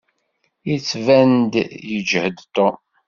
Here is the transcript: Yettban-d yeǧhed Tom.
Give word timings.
Yettban-d 0.69 1.53
yeǧhed 1.91 2.37
Tom. 2.55 2.75